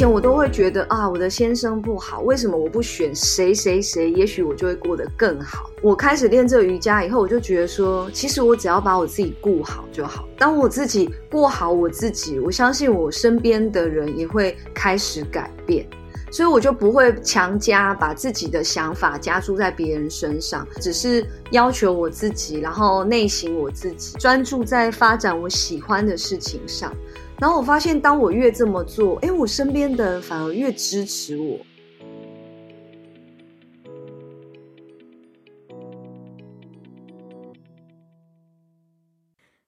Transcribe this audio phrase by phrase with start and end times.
[0.00, 4.10] 前我都会觉得啊，我的先生不好，为什么我不选谁谁谁？
[4.10, 5.68] 也许我就会过得更好。
[5.82, 10.26] 我开始练这瑜伽以后，我就觉得说，其实我只要把我自己顾好就好。
[10.38, 15.86] 当我自己过好我自己，我相信我身边的人也会开始改变。
[16.32, 26.90] 所以我就不会强加把自己的想法加注在别人身上，只是要求我自己，然后内省我自己，专注在发展我喜欢的事情上。
[27.40, 31.58] 然后我发现，当我越这么做，诶，我身边的人反而越支持我。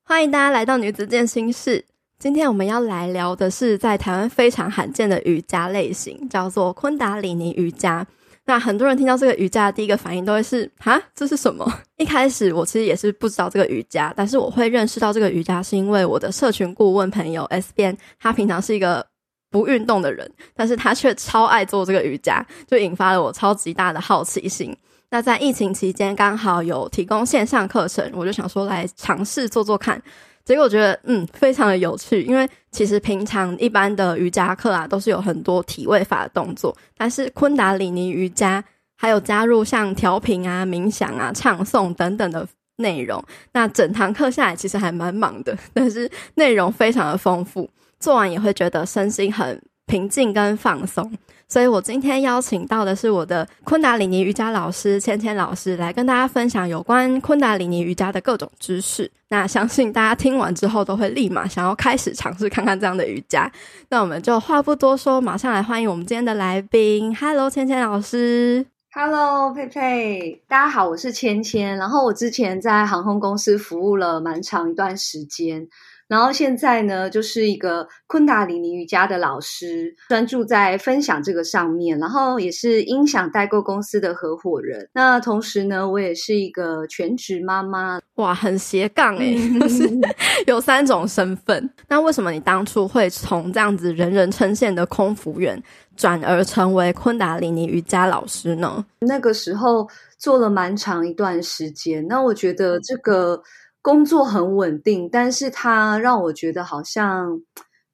[0.03, 1.87] 欢迎大家来到女子健心室。
[2.19, 8.07] 今天我们要来聊的是在台湾非常罕见的瑜伽类型，叫做昆达里尼瑜伽。
[8.45, 11.65] 那很多人听到这个瑜伽第一个反应都会是：哈，这是什么？
[11.97, 19.07] 一开始我其实也是不知道这个瑜伽，但是我会认识到这个瑜伽，是因为我的社群顾问朋友 S 边，他平常是一个
[19.51, 24.77] 不运动的人，但是他却超爱做这个瑜伽，就引发了我超级大的好奇心。
[25.11, 30.03] 那在疫情期间刚好有提供线上课程，我就想说来尝试做做看。
[30.45, 38.63] 结果我觉得，嗯，非常的有趣，因为其实平常一般的瑜伽课啊，都是有很多体位法的动作，但是昆达里尼瑜伽
[38.97, 43.23] 还有加入像调频啊、冥想啊、唱诵等等的内容。
[43.53, 47.69] 那整堂课下来其实还蛮忙的，但是内容非常的丰富，
[48.01, 51.13] 做完也会觉得身心很平静跟放松。
[51.49, 59.11] 所以我今天邀请到的是我的昆达里尼瑜伽老师芊芊老师，来跟大家分享有关昆达里尼瑜伽的各种知识。
[59.29, 63.51] 那相信大家听完之后都会立马想要开始尝试看看这样的瑜伽。
[63.91, 67.15] 那我们就话不多说，马上来欢迎我们今天的来宾。
[67.15, 68.65] Hello，芊芊老师。
[68.95, 70.43] Hello，佩佩。
[70.49, 71.77] 大家好，我是芊芊。
[71.77, 75.69] 然后我之前在航空公司服务了蛮长一段时间。
[76.13, 81.99] 然后现在呢，就是一个昆达里尼瑜伽的老师，专注在分享这个上面。
[81.99, 84.87] 然后也是音响代购公司的合伙人。
[84.93, 87.99] 那同时呢，我也是一个全职妈妈。
[88.17, 89.89] 哇，很斜杠诶， 就是
[90.47, 91.71] 有三种身份。
[91.89, 95.59] 那为什么你当初会从这样子人人称羡的空服员，
[95.97, 98.85] 转而成为昆达里尼瑜伽老师呢？
[99.01, 102.07] 那个时候做了蛮长一段时间。
[102.07, 103.43] 那我觉得这个。
[103.83, 107.43] 工作很稳定，但是它让我觉得好像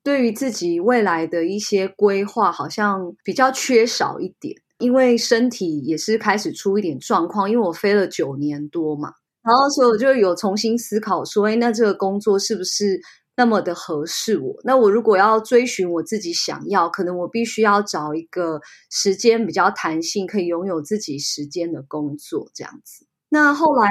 [0.05, 13.01] 对于自己未来的一些规划好像比较缺少一点，因为身体也是开始出一点状况，因为我飞了九年多嘛，然后所以我就有重新思考说，哎，那这个工作是不是
[13.37, 14.55] 那么的合适我？
[14.65, 18.61] 那我如果要追寻我自己想要，可能我必须要找一个
[18.91, 23.07] 时间比较弹性，可以拥有自己时间的工作这样子。
[23.31, 23.89] 那后来。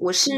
[0.00, 0.30] 我是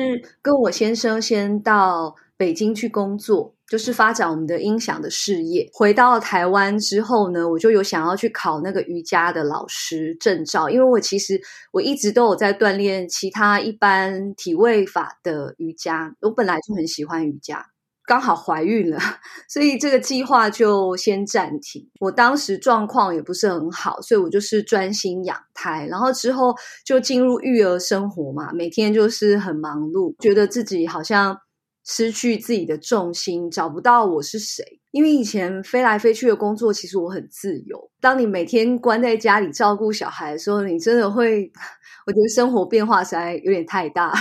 [0.42, 5.68] 跟我先生先到北京去工作，就是发展我们的音响的事业。
[5.72, 11.40] 回到台湾之后呢，我就有想要去考那个瑜伽的老师证照，因为我其实
[11.70, 17.71] 我一直都有在锻炼其他一般体位法的瑜伽，我本来就很喜欢瑜伽。
[18.04, 18.98] 刚好怀孕了，
[19.48, 21.88] 所以这个计划就先暂停。
[22.00, 25.86] 我当时状况也不是很好，所以我就是专心养胎。
[25.88, 26.54] 然后之后
[26.84, 31.38] 就进入育儿生活嘛，每天就是很忙碌，觉得自己好像
[31.84, 34.64] 失去自己的重心，找不到我是谁。
[34.90, 37.90] 因为以前飞来飞去的工作，其实我很自由。
[38.00, 41.50] 当你每天关在家里照顾小孩的时候，你真的会，
[42.06, 44.12] 我觉得生活变化实在有点太大。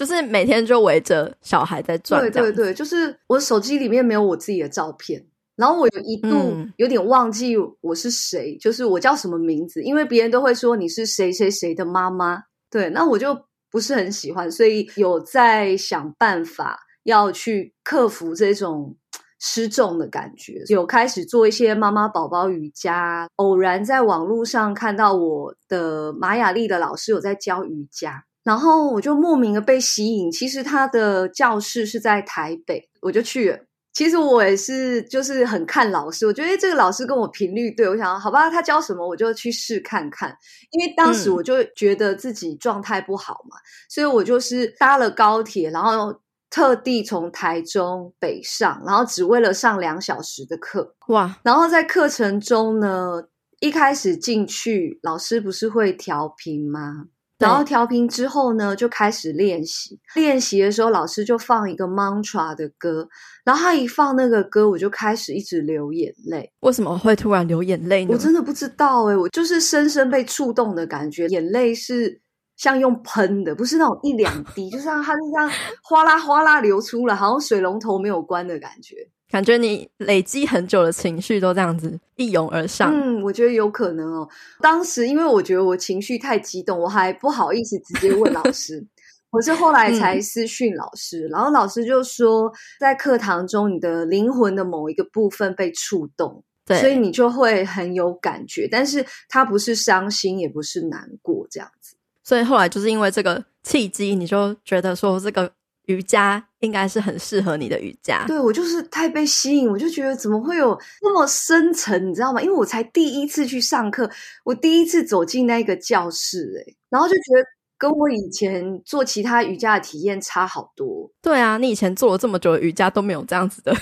[0.00, 2.22] 就是每天就围着小孩在转。
[2.22, 5.22] 对对对，就是我手机里面没有我自己的照片，
[5.56, 13.38] 然后我有一度有点忘记我是谁，嗯、就是我叫什么名字，因为别人都会说你是谁谁谁的妈妈，对，那我就
[13.70, 18.96] 不是很喜欢，所以有在想办法要去克服这种
[19.38, 28.24] 失重的感觉，有开始做一些妈妈宝宝瑜伽，偶然在网络上看到我的马雅丽的老师有在教瑜伽。
[28.50, 33.58] 然后我就莫名的被吸引，其实他的教室是在台北，我就去了。
[33.92, 40.36] 其实我也是，就是很看老师，我觉得这个老师跟我频率对，我想好吧，他教什么我就去试看看。
[40.72, 46.20] 因为当时我就觉得自己状态不好嘛，嗯、所以我就是搭了高铁，然后
[46.50, 50.96] 特地从台中北上，然后只为了上两小时的课。
[51.06, 51.38] 哇！
[51.44, 53.22] 然后在课程中呢，
[53.60, 57.04] 一开始进去，老师不是会调频吗？
[57.40, 59.98] 然后调频之后呢，就开始练习。
[60.14, 63.08] 练习的时候，老师就放一个 mantra 的歌，
[63.44, 66.52] 然后他一放那个歌，我就开始一直流眼泪。
[66.60, 68.10] 为什么会突然流眼泪呢？
[68.12, 72.20] 我真的不知道诶，我就是深深被触动的感觉，眼泪是
[72.56, 75.50] 像用喷的，不是那种一两滴，就像它就这样
[75.82, 79.08] 哗啦哗啦流出来，好像水龙头没有关的感觉。
[79.30, 82.92] 感觉你累积很久的情绪都这样子一涌而上。
[82.92, 84.28] 嗯，我觉得有可能哦。
[84.60, 88.84] 当时因为我觉得我情绪太激动，我还不好意思直接问老师，
[89.30, 96.42] 我是后来才私讯老师，嗯、然后老师就说，在课堂中你的灵魂的某一个部分被触动。
[96.66, 101.96] 对所以你就会很有感觉，但是他不是伤心，也不是难过这样子。
[102.22, 105.50] 所以后来就是因为这个契机，你就觉得说这个
[105.90, 108.24] 瑜伽应该是很适合你的瑜伽。
[108.26, 112.40] 对，我就是太被吸引，我就觉得怎么会有那么深层，你知道吗？
[112.40, 114.08] 因为我才第一次去上课，
[114.44, 117.44] 我第一次走进那个教室，诶，然后就觉得
[117.76, 121.10] 跟我以前做其他瑜伽的体验差好多。
[121.20, 123.74] 对啊，你以前做了这么久的瑜伽都没有这样子的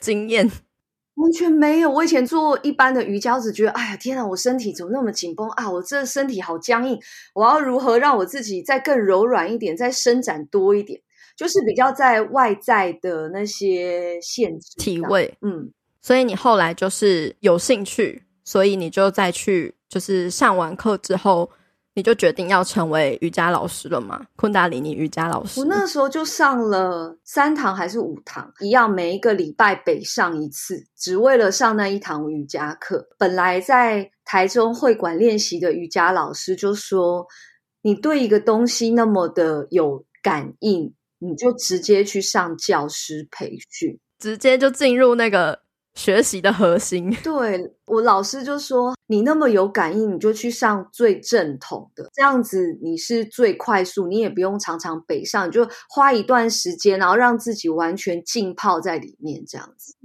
[0.00, 0.50] 经验。
[1.20, 5.68] 完全没有，我以前做一般的瑜伽，只觉得，哎呀，天啊，我身体怎么那么紧绷啊？
[5.68, 6.96] 我这身体好僵硬，
[7.34, 11.00] 我要如何让我自己再更柔软一点，再伸展多一点？
[11.38, 21.48] 就是比较在外在的那些限制体位，嗯，所以你后来就是有兴趣，所以你就再去，就是上完课之后。
[21.94, 24.24] 你就决定要成为瑜伽老师了吗？
[24.36, 25.58] 昆达里尼瑜伽老师。
[25.58, 33.08] 我那时候就上了三堂还是五堂，一样每一个礼拜北上一次，只为了上那一堂瑜伽课。
[33.18, 37.26] 本来在台中会馆练习的瑜伽老师就说
[37.82, 45.60] ：“你对一个东西那么的有感应，你就直接去上教师培训，直接就进入那个。”
[45.94, 59.96] 学习的核心， 对，我老师就说，你那么有感应，你就去上最正统的，这样子你是最快速，你也不用常常北上，你就花一段时间，然后让自己完全浸泡在里面，这样子。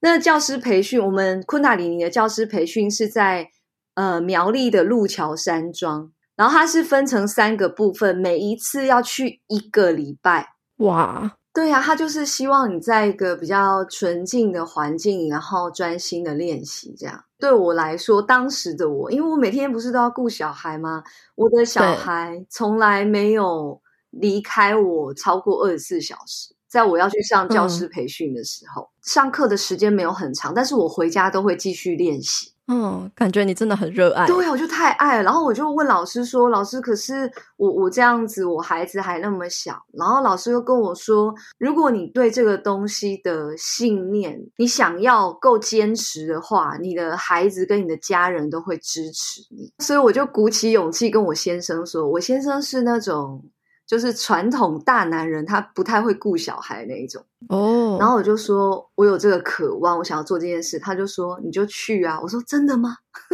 [0.00, 3.50] 那教师培训，我们昆达里尼的教师培训是在
[3.92, 10.46] 呃苗栗的路桥山庄，然后它是分成三个部分，每一次要去一个礼拜，
[10.82, 11.36] 哇。
[11.54, 16.94] 对呀、啊，他就是希望你在一个比较纯净的环境，然后专心的练习。
[16.96, 21.04] 这样对我来说，当时的我，因为我每天不是都要顾小孩吗？
[21.34, 26.54] 我的小孩从来没有离开我超过二十四小时。
[26.68, 32.51] 在我要去上教师培训的时候，嗯、上课的时间没有很长，但是我回家都会继续练习。
[32.68, 34.26] 嗯，感觉你真的很热爱。
[34.26, 35.20] 对，我就太爱。
[35.20, 53.44] 然后我就问老师说：“老师，可是我我这样子，我孩子还那么小。”然后老师又跟我说：“如果你对这个东西的信念，你想要够坚持的话，你的孩子跟你的家人都会支持你。”所以我就鼓起勇气跟我先生说：“我先生是那种。”
[53.92, 57.90] 就是传统大男人，他不太会顾小孩那一种哦。
[57.90, 58.00] Oh.
[58.00, 60.78] 然后我就说，我有这个渴望，我想要做这件事。
[60.78, 62.18] 他就说，你就去啊。
[62.18, 62.96] 我说真的吗？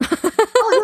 [0.00, 0.80] 然后我就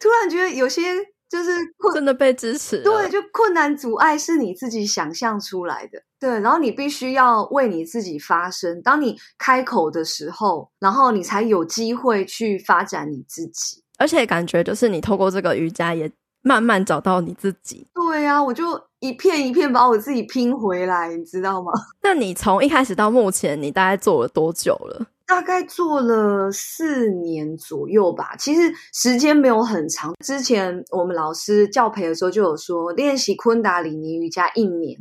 [0.00, 0.80] 突然觉得有些
[1.28, 2.82] 就是困真的被支持。
[2.82, 6.02] 对，就困难阻碍是你自己想象出来的。
[6.18, 8.80] 对，然后你必须要为你自己发声。
[8.80, 13.82] 当你开口的时候，然后你才有机会去发展你自己。
[13.98, 16.10] 而且感觉就是你透过这个瑜伽也。
[16.46, 17.88] 慢慢找到你自己。
[17.92, 21.72] 对呀、啊，我就一片一片把我自己拼回来，你知道吗？
[22.02, 25.06] 那你从一开始到目前，你大概做了多久了？
[25.26, 28.36] 大概做了四年左右吧。
[28.38, 30.14] 其实时间没有很长。
[30.24, 34.96] 之前我们老师教培的时候就有说，练习昆达里尼瑜伽一年，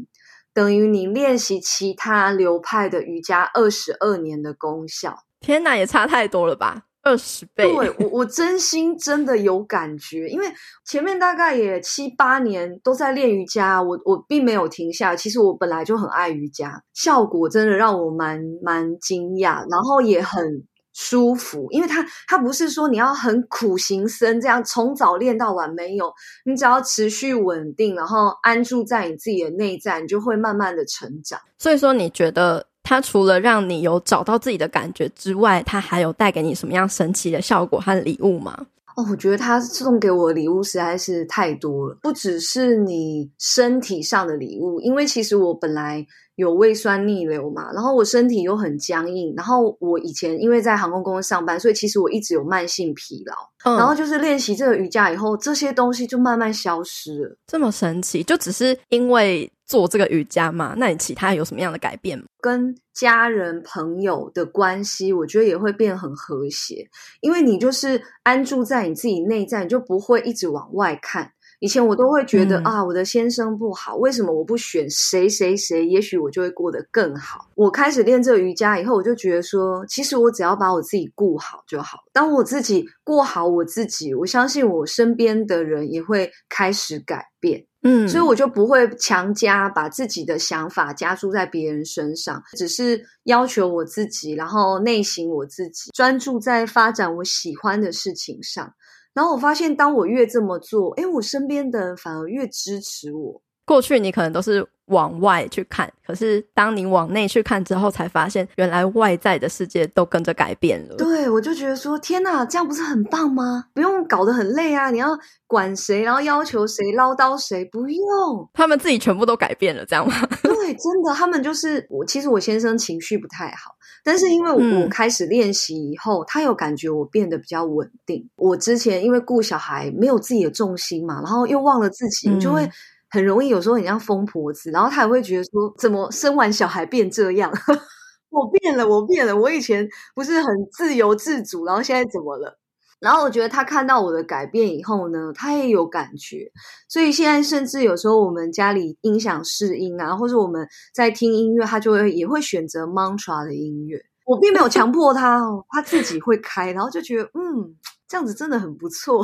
[0.51, 5.15] 等于你练习其他流派的瑜伽二十二年的功效。
[5.39, 6.85] 天哪，也差太多了吧？
[7.05, 10.47] 二十倍，对，我我真心真的有感觉，因为
[10.83, 15.15] 前面大概也七八年都在练瑜伽，我我并没有停下。
[15.15, 26.11] 其实我本来就很爱瑜伽，效果真的让我蛮蛮惊讶，然后也很舒服，因为它它不是说你要很苦行僧这样从早练到晚，没有，
[26.45, 31.39] 你只要持续稳定，然后安住在你自己的内在，你就会慢慢的成长。
[31.59, 32.65] 所以说，你觉得？
[32.85, 38.67] 它除了让你有找到自己的感觉之外，它还有带给你什么样神奇的效果和礼物吗？
[38.95, 53.35] 哦，我觉得他送给我的礼物实在是太多了，不只是你身体上的礼物，因为其实我本来有胃酸逆流嘛，然后我身体又很僵硬，然后我以前因为在航空公司上班，所以其实我一直有慢性疲劳，
[53.69, 59.51] 嗯，然后就是练习这个瑜伽以后，这些东西就慢慢消失了，这么神奇，就只是因为。
[59.65, 60.75] 做这个瑜伽嘛？
[60.77, 62.25] 那你其他有什么样的改变吗？
[62.39, 66.87] 跟家人朋友的关系，我觉得也会变很和谐，
[67.21, 75.85] 因为你就是安住在你自己内在，你就不会一直往外看，以前我都会觉得、嗯、啊，我的先生不好，为什么我不选谁谁谁？
[75.87, 77.49] 也许我就会过得更好。
[77.55, 82.03] 我开始练这个瑜伽以后，我就觉得说，其实我只要把我自己顾好就好。
[82.13, 87.65] 当我自己过好我自己，我相信我身边的人也会开始改变。
[87.87, 98.73] 嗯，所以我就不会强加把自己的想法加注在别人身上，只是要求我自己，然后内省我自己，专注在发展我喜欢的事情上。
[99.13, 103.41] 然后我发现，当我越这么做，诶，我身边的人反而越支持我。
[103.65, 110.95] 过去你可能都是往外去看，可是当你往内去看之后，才发现原来外在的世界都跟着改变了。
[110.95, 113.65] 对，我就觉得说，天哪，这样不是很棒吗？
[113.73, 114.91] 不用搞得很累啊！
[114.91, 120.13] 你要管谁，然后要求谁，唠叨谁，不用，他们自己全部都改变了，这样吗？
[120.43, 122.05] 对，真的，他们就是我。
[122.05, 128.29] 其实我先生情绪不太好，但是因为我，嗯，我开始练习以后，他有感觉我变得比较稳定。
[128.35, 132.69] 我之前因为顾小孩没有自己的重心嘛，然后又忘了自己，嗯，就会。
[133.09, 137.51] 很容易，有时候很像疯婆子，然后他也会觉得说，怎么生完小孩变这样？
[138.29, 142.57] 我变了，我变了，我以前不是很自由自主，然后现在怎么了？
[142.99, 146.51] 然后我觉得他看到我的改变以后呢，他也有感觉，
[146.89, 154.01] 所以现在甚至有时候我们家里音响试音啊，或者我们在听音乐，他就会也会选择 mantra 的音乐。
[154.25, 157.75] 我并没有强迫他哦，他自己会开，然后就觉得嗯，
[158.07, 159.23] 这样子真的很不错。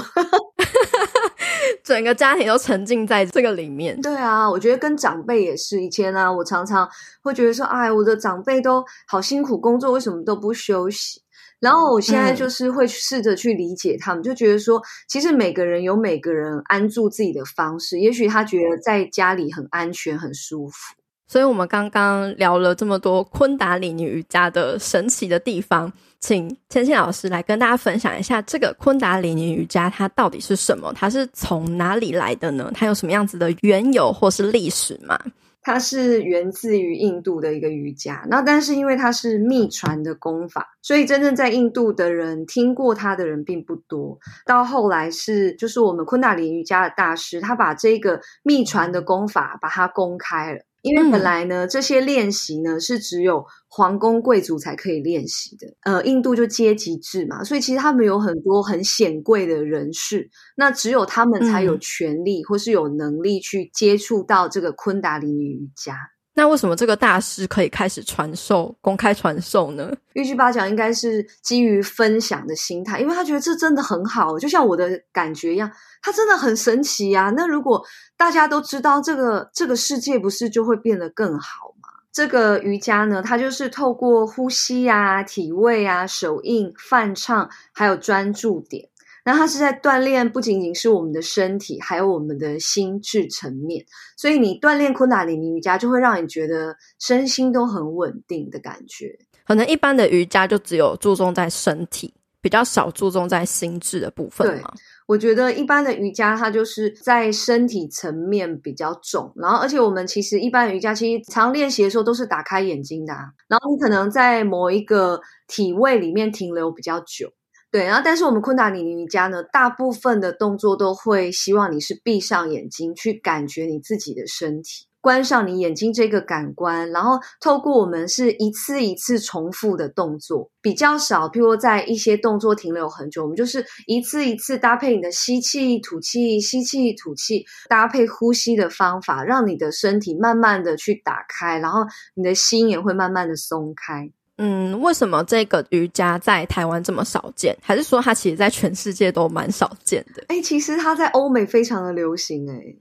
[1.83, 3.99] 整个家庭都沉浸在这个里面。
[4.01, 5.81] 对啊，我觉得跟长辈也是。
[5.81, 6.87] 以前啊，我常常
[7.21, 11.21] 会觉得说，哎，我的长辈都好辛苦工作，为什么都不休息？
[11.59, 17.99] 然后我现在就是会试着去理解他们，嗯、就觉得说，其实每个人有每个人安住自己的方式。
[17.99, 20.95] 也许他觉得在家里很安全、很舒服。
[21.31, 25.89] 所以我们刚刚聊了这么多昆达里尼瑜伽的神奇的地方。
[26.19, 30.91] 请千千老师来跟大家分享一下这个昆达里尼瑜伽，它到底是什么？
[30.93, 32.69] 它是从哪里来的呢？
[32.75, 35.17] 它有什么样子的缘由或是历史吗？
[35.61, 44.19] 它是源自于印度的一个瑜伽，那但是因为它是秘传的功法，所以真正在印度的人听过它的人并不多。
[44.45, 50.61] 到后来是就是我们昆达里尼瑜伽的大师，他把这个秘传的功法把它公开了。
[50.81, 55.67] 因为本来呢，嗯、这些练习呢是只有皇宫贵族才可以练习的。
[55.83, 65.95] 呃，印度就阶级制嘛，所以其实他们有很多很显贵的人士，那只有他们才有权利或是有能力去接触到这个昆达里尼瑜伽。
[66.33, 69.91] 那为什么这个大师可以开始传授、公开传授呢？
[70.13, 75.69] 玉居八讲应该是基于分享的心态，因为他觉得这真的很好，就像我的感觉一样，
[76.01, 77.29] 他真的很神奇啊。
[77.31, 77.83] 那如果
[78.15, 81.89] 大家都知道这个这个世界，不是就会变得更好吗？
[82.13, 88.89] 这个瑜伽呢，它就是透过呼吸啊、体位啊、手印、泛唱，还有专注点。
[89.23, 93.85] 那它是在锻炼，不仅仅是我们的身体，还有我们的心智层面。
[94.17, 99.17] 所以你锻炼昆达里尼瑜伽，就会让你觉得身心都很稳定的感觉。
[99.45, 104.71] 可能一般的瑜伽就只有注重在身体，比较少注重在心智的部分嘛。
[104.73, 117.31] 对，我觉得一般的瑜伽它就是在身体层面比较重，然后而且我们其实一般的瑜伽其实常练习的时候都是打开眼睛的啊，然后你可能在某一个体位里面停留比较久。
[117.71, 141.85] 对，然后但是我们昆达里尼瑜伽呢，大部分的动作都会希望你是闭上眼睛去感觉你自己的身体，关上你眼睛这个感官，然后透过我们是一次一次重复的动作，比较少，譬如在一些动作停留很久，我们就是一次一次搭配你的吸气、吐气、吸气、吐气，搭配呼吸的方法，让你的身体慢慢的去打开，然后
[142.15, 144.11] 你的心也会慢慢的松开。
[144.43, 147.55] 嗯，为什么这个瑜伽在台湾这么少见？
[147.61, 150.23] 还是说它其实在全世界都蛮少见的？
[150.29, 152.75] 哎、欸，其实它在欧美非常的流行、欸，哎，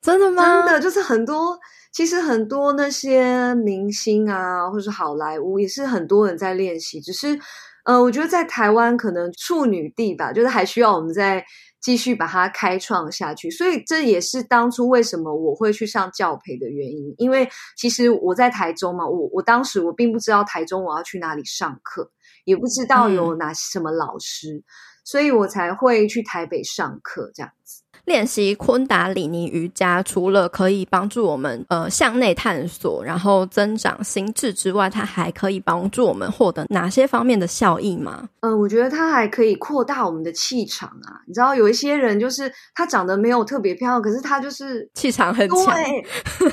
[0.00, 0.42] 真的吗？
[0.64, 1.58] 真的，就是很多，
[1.92, 6.98] 其实很多那些明星啊，或是好莱坞，也是很多人在练习。
[6.98, 7.38] 只是，
[7.84, 11.44] 呃，我觉得在台湾可能处女地吧，就是还需要我们在。
[11.82, 17.12] 继续把它开创下去，所以这也是当初为什么我会去上教培的原因。
[17.18, 22.10] 因为其实我在台中嘛，我我当时我并不知道台中我要去哪里上课，
[22.44, 24.64] 也不知道有哪什么老师，嗯、
[25.04, 27.81] 所以我才会去台北上课这样子。
[28.04, 38.28] 练习昆达里尼瑜伽，除了可以帮助我们呃向内探索，然后增长心智之外，它还可以帮助我们获得哪些方面的效益吗？
[38.40, 41.22] 嗯、呃，我觉得它还可以扩大我们的气场啊。
[41.28, 45.74] 你知道有一些人就是他长得没有特别漂亮，可是他就是气场很强，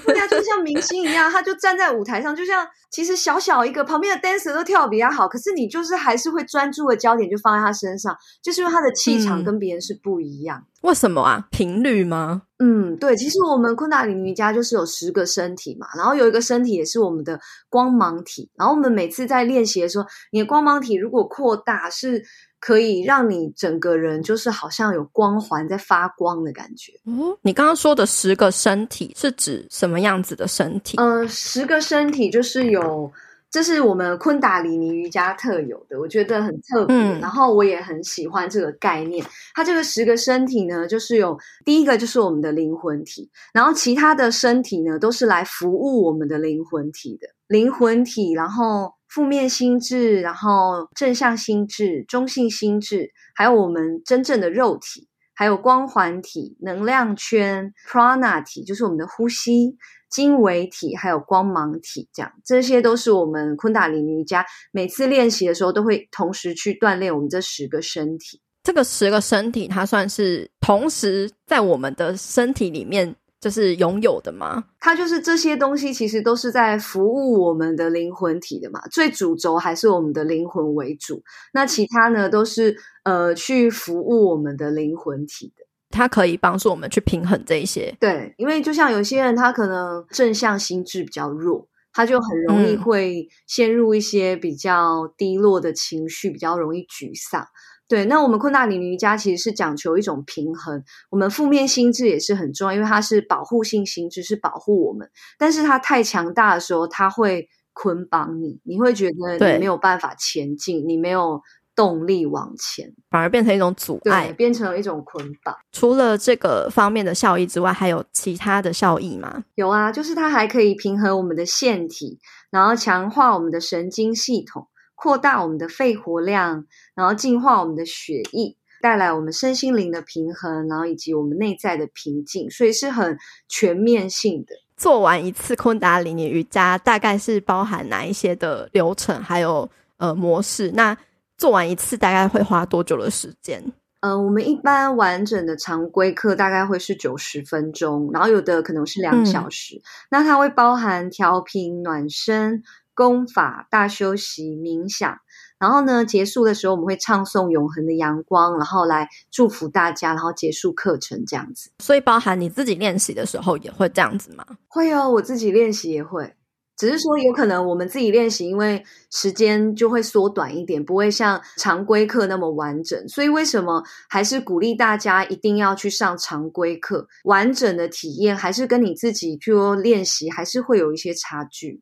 [0.05, 11.47] 对呀，就像明星一样， 他就站在舞台上，就像其实小小一个旁边的 dancer 都跳得比较好，可是你就是还是会专注的焦点就放在他身上，就是因为他的气场跟别人是不一样为什么啊？
[11.51, 12.43] 频率吗？
[12.59, 22.23] 嗯，对，其实我们昆达里尼瑜伽就是有十个身体嘛，然后有一个身体也是我们的光芒体，然后我们每次在练习的时候，你的光芒体如果扩大，是
[22.59, 26.93] 可以让你整个人就是好像有光环在发光的感觉。
[27.05, 30.97] 哦，你刚刚说的十个身体是指什么样子的身体？
[30.97, 33.11] 呃，十个身体就是有。
[33.51, 36.95] 这是我们昆达里尼瑜伽特有的，我觉得很特别。
[36.95, 39.25] 嗯，然后我也很喜欢这个概念。
[39.55, 47.27] 它这个十个身体呢，就是有第一个就是我们的灵魂体，然后其他的身体呢都是来服务我们的灵魂体的。
[47.47, 59.75] 灵魂体，然后负面心智，然后正向心智、中性心智，还有我们真正的肉体，还有光环体、能量圈、prana 体，就是我们的呼吸。
[60.09, 68.41] 经纬体还有光芒体，这样这些都是我们昆达里尼瑜伽每次练习的时候都会同时去锻炼我们这十个身体。
[68.63, 74.65] 这个十个身体，它算是同时在我们的身体里面就是拥有的吗？
[74.79, 78.81] 它就是这些东西，其实都是在服务我们的灵魂体的嘛。
[78.91, 81.23] 最主轴还是我们的灵魂为主，
[81.53, 85.65] 那其他呢都是呃去服务我们的灵魂体的。
[85.91, 97.45] 它可以帮助我们去平衡这一些，对，因为就像有些人，他可能正向心智比较弱，他就很容易会陷入一些比较低落的情绪，嗯、比较容易沮丧。
[97.87, 105.09] 对，那我们昆大里尼瑜伽其实是讲求一种平衡，我们负面心智也是很重要，因为它是保护性心智，是保护我们。
[105.39, 111.41] 但是它太强大的时候，它会捆绑你，你会觉得你没有办法前进，你没有。
[111.79, 115.55] 动力往前，反而变成一种阻碍，变成了一种捆绑。
[115.71, 119.45] 除了这个方面的效益之外，还有其他的效益吗？
[119.55, 122.19] 有啊，就是它还可以平衡我们的腺体，
[122.51, 133.17] 然后强化我们的神经系统，扩大我们的肺活量，然后净化我们的血液，带来我们身心灵的平衡，然后以及我们内在的平静，所以是很
[133.47, 134.53] 全面性的。
[134.75, 140.71] 做完一次昆达里尼瑜伽，大概是包含哪一些的流程，还有呃模式？
[140.73, 140.97] 那
[141.39, 143.63] 做完一次大概会花多久的时间？
[144.01, 149.77] 嗯、呃，我们一般完整的常规课大概会是九十分钟，然后有的可能是两小时。
[149.77, 149.81] 嗯、
[150.11, 152.61] 那它会包含调频、暖身、
[152.93, 155.17] 功法、大休息、冥想。
[155.57, 161.69] 然后呢，结束的时候我们会唱诵《永恒的阳光》，然后来祝福大家，然后结束课程这样子。
[161.79, 164.45] 所以，包含你自己练习的时候也会这样子吗？
[164.69, 166.33] 会哦，我自己练习也会。
[166.79, 173.05] 只是说，有可能我们自己练习，因为时间就会缩短一点，不会像常规课那么完整。
[173.09, 177.05] 所以，为什么还是鼓励大家一定要去上常规课？
[177.25, 179.51] 完整的体验还是跟你自己去
[179.83, 181.81] 练习，还是会有一些差距。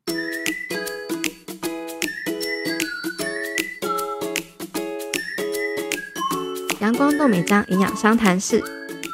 [6.80, 8.60] 阳光豆美浆营养商谈室，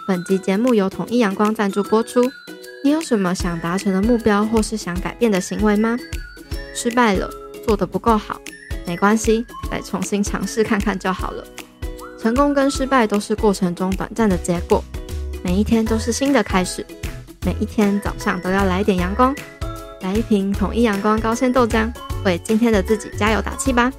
[0.08, 2.22] 本集节目由统一阳光赞助播出。
[2.84, 5.96] 你有什么想达成的目标，或是想改变的行为吗？
[6.74, 7.30] 失败了，
[7.66, 8.38] 做得不够好，
[8.86, 11.42] 没关系，再重新尝试看看就好了。
[12.18, 14.84] 成功跟失败都是过程中短暂的结果，
[15.42, 16.84] 每一天都是新的开始。
[17.46, 19.34] 每一天早上都要来点阳光，
[20.02, 21.90] 来一瓶统一阳光高纤豆浆，
[22.22, 23.90] 为今天的自己加油打气吧。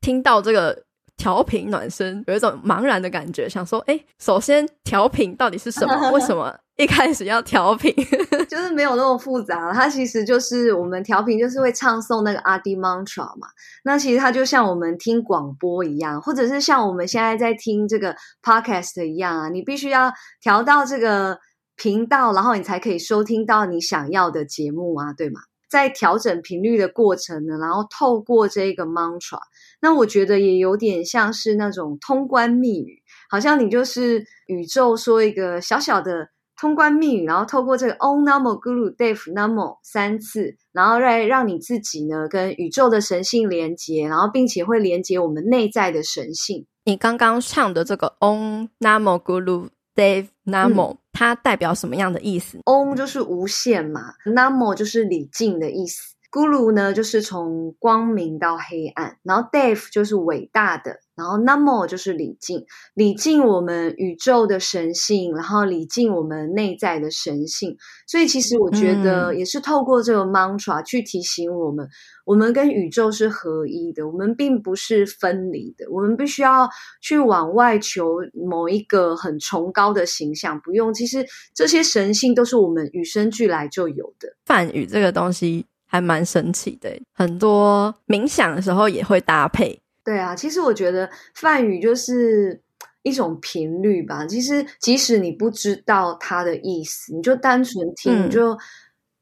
[0.00, 0.84] 听到这个。
[1.20, 5.94] 调频暖身有一种茫然的感觉，想说，哎，首先调频到底是什么？
[6.12, 7.94] 为什么一开始要调频？
[8.48, 13.48] 就是没有那么复杂，它其实就是我们调频，就是会唱诵那个阿迪 mantra 嘛。
[13.84, 21.38] 那其实它就像我们听广播一样，或者是像我们现在在听这个 podcast 一样啊，你必须要调到这个
[21.76, 25.42] 频道，然后你才可以收听到你想要的节目啊，对吗？
[25.68, 29.38] 在调整频率的过程呢，然后透过这个 mantra，
[29.80, 36.28] 那我觉得也有点像是那种通关密语，好像你就是宇宙说一个小小的
[36.60, 46.66] 通关密语，然后透过这个 Om Namo Guru Dev Namo 三次，然后来让你自己呢跟宇宙的神性连接，然后并且会连接我们内在的神性。
[46.84, 50.94] 你刚刚唱的这个 Om Namo Guru Dev Namo。
[50.94, 61.00] 嗯它代表什么样的意思？Om 就是无限嘛，Namo 就是礼敬的意思，Guru 呢就是从光明到黑暗，然后 Dev 就是伟大的。
[61.16, 62.64] 然后 Namo 就是礼敬，
[62.94, 67.76] 礼敬我们宇宙的神性，然后礼敬我们内在的神性。
[68.06, 71.90] 所以其实我觉得也是透过这个 mantra 去提醒我们，嗯、
[72.24, 75.84] 我们跟宇宙是合一的，我们并不是分离的。
[75.90, 76.66] 我们必须要
[77.02, 80.94] 去往外求某一个很崇高的形象，不用。
[80.94, 84.34] 其实这些神性都是我们与生俱来就有的。
[84.46, 85.66] 梵语这个东西。
[85.90, 86.88] 还蛮神奇的。
[87.12, 89.82] 很多冥想的时候也会搭配。
[90.04, 92.62] 对啊，其实我觉得梵语就是
[93.02, 94.24] 一种频率吧。
[94.24, 98.56] 其实即使你不知道它的意思，你就单纯听，你就。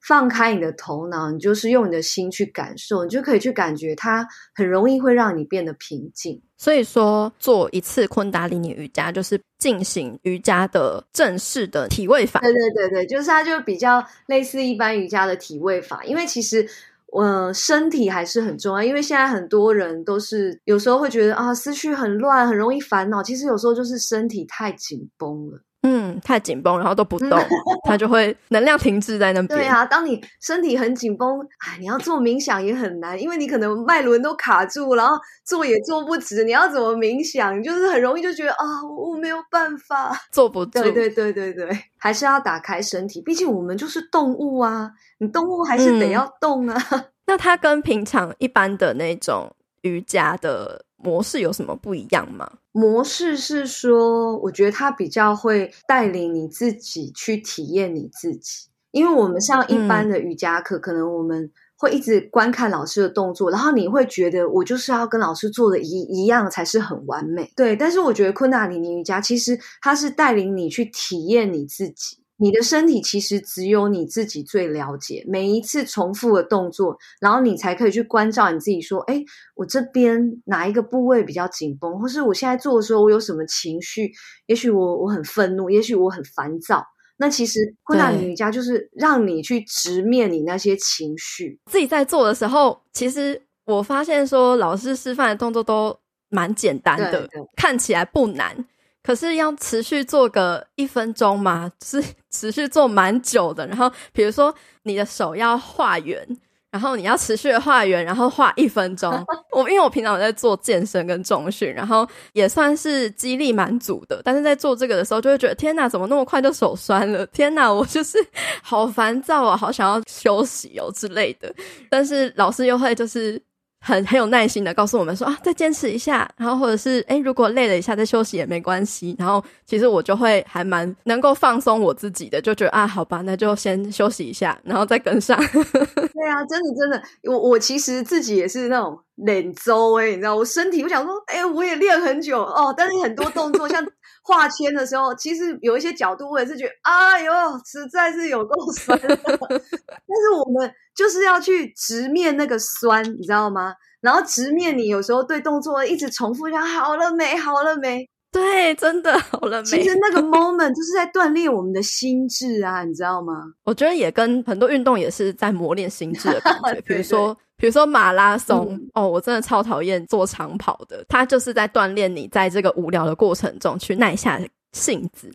[0.07, 6.41] 放开你的头脑，你就是用你的心去感受，你就可以去感觉它，很容易会让你变得平静。
[6.59, 12.41] 所以说，做一次昆达里尼瑜伽就是进行瑜伽的正式的体位法。
[12.41, 16.03] 对对对对，就是它就比较类似一般瑜伽的体位法。
[16.05, 16.69] 因为其实，
[17.13, 18.83] 呃，身体还是很重要。
[18.83, 23.23] 因为现在很多人都是有时候会觉得啊，思绪很乱，很容易烦恼。
[23.23, 25.61] 其实有时候就是身体太紧绷了。
[25.83, 27.39] 嗯，太紧绷，然后都不动，
[27.87, 29.59] 它就会能量停滞在那边。
[29.59, 36.43] 对啊，当你身体很紧绷，哎，你要做冥想也很难，因为你可能脉轮都卡住，然后坐也坐不直。
[36.43, 37.57] 你要怎么冥想？
[37.59, 38.65] 你就是很容易就觉得啊，
[38.99, 40.83] 我没有办法，坐不住。
[40.83, 46.77] 对对对对对，还是要打开身体，毕竟我们就是动物啊，你动物还是得要动啊。
[46.91, 52.51] 嗯，那它跟平常一般的那种瑜伽的模式有什么不一样吗？
[52.79, 67.75] 模式是说，我觉得他比较会带领你自己去体验你自己，因为我们像一般的瑜伽课，嗯、可能我们会一直观看老师的动作，然后你会觉得我就是要跟老师做的一一样才是很完美，对。
[67.75, 72.18] 但是我觉得昆达里尼瑜伽其实它是带领你去体验你自己。
[72.41, 79.25] 你的身体其实只有你自己最了解，每一次重复的动作，然后你才可以去关照你自己，说：“哎，
[79.57, 84.13] 我这边哪一个部位比较紧绷，或是我现在做的时候我有什么情绪？
[84.47, 86.85] 也许我我很愤怒，也许我很烦躁。
[87.17, 91.59] 那其实昆达瑜伽就是让你去直面你那些情绪。
[91.67, 95.99] 自己在做的时候，其实我发现说，老师示范的动作都
[96.29, 98.65] 蛮简单的，看起来不难。”
[99.09, 103.67] 可是要持续做个一分钟嘛，是 持续做蛮久的。
[103.67, 106.23] 然后比如说你的手要画圆，
[106.71, 109.11] 然后你要持续的画圆，然后画一分钟。
[109.51, 114.21] 我因为我平常在做健身跟重训，然后也算是肌力蛮足的。
[114.23, 117.25] 但是在做这个的时候，就会觉得天哪，怎么那么快就手酸了？
[117.29, 118.19] 天哪，我就是
[118.63, 121.51] 好烦躁啊，好想要休息哦之类的。
[121.89, 123.43] 但是老师又会就是。
[123.81, 129.15] 很很有耐心的告诉我们说啊，再坚持一下，然后或者是诶，如果累了一下再休息也没关系。
[129.19, 135.37] 然后其实我就会还蛮能够放松我自己的，就觉得啊，好吧，那就先休息一下，然后再跟上。
[135.55, 143.85] 对啊，真的真的，我我其实自己也是那种练周诶，你知道，我身体我想说，诶，我也练很久哦，但是很多动作像
[144.29, 147.33] 画圈的时候，其实有一些角度我也是觉得，哎呦，
[147.65, 149.09] 实在是有够 酸的。
[149.09, 150.71] 但是我们。
[150.99, 153.73] 就是要去直面那个酸，你知道吗？
[154.01, 157.37] 然后直面你有时候对动作一直重复，讲好了没？
[157.37, 158.05] 好了没？
[158.33, 159.65] 对，真的好了没？
[159.65, 163.33] 其实那个 moment 就是在锻炼我们的心智啊，你知道吗？
[163.63, 166.81] 我觉得也跟很多运动也是在磨练心智的感觉。
[166.85, 174.41] 比如说，比如说马拉松，嗯、哦，我真的超讨厌做长跑的，它就是在锻炼你在这个无聊的过程中去耐下
[174.73, 175.31] 性子。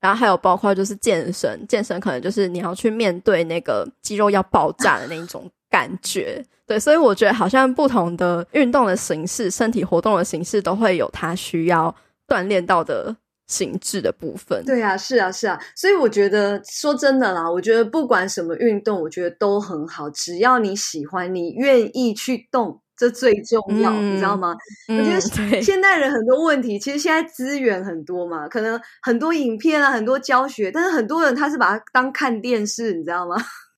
[0.00, 11.94] 然后还有包括就是健身，健身可能就是你要去面对那个肌肉要爆炸的那一种感觉，对，所以我觉得好像不同的运动的形式、身体活动的形式都会有它需要
[12.28, 14.64] 锻炼到的形制的部分。
[14.64, 22.80] 对啊，是啊，是啊，所以我觉得说真的啦，我觉得不管什么运动，我觉得都很好，只要你喜欢，你愿意去动。
[22.96, 24.54] 这最重要，嗯、你知道吗？
[24.86, 33.34] 我觉得现代人很多问题，其实现在资源很多嘛，可能很多影片啊，很多教学，但是很多人他是把它当看电视，你知道吗？